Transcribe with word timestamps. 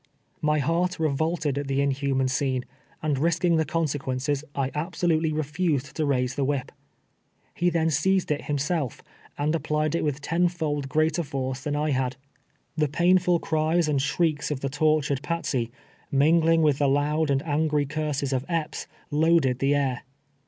Mj 0.43 0.61
heart 0.61 0.99
revolted 0.99 1.59
at 1.59 1.67
the 1.67 1.79
inhuman 1.79 2.27
scene, 2.27 2.65
and 3.03 3.19
risking 3.19 3.57
the 3.57 3.65
consequences, 3.65 4.43
I 4.55 4.71
absolutely 4.73 5.31
re 5.31 5.43
fused 5.43 5.95
to 5.95 6.07
raise 6.07 6.33
the 6.33 6.43
whip. 6.43 6.71
Pie 7.55 7.69
then 7.69 7.91
seized 7.91 8.31
it 8.31 8.45
himself, 8.45 9.03
and 9.37 9.53
applied 9.53 9.93
it 9.93 10.03
with 10.03 10.19
ten 10.19 10.47
fold 10.47 10.89
greater 10.89 11.21
force 11.21 11.63
than 11.63 11.75
Idiad. 11.75 12.15
The 12.75 12.87
painful 12.87 13.37
cries 13.41 13.87
and 13.87 14.01
shrieks 14.01 14.49
of 14.49 14.61
the 14.61 14.69
tortured 14.69 15.21
Patsey, 15.21 15.69
mingling 16.11 16.63
with 16.63 16.79
the 16.79 16.87
loud 16.89 17.29
and 17.29 17.43
angry 17.43 17.85
curses 17.85 18.33
of 18.33 18.43
Epps, 18.49 18.87
loaded 19.11 19.59
the 19.59 19.75
air. 19.75 20.01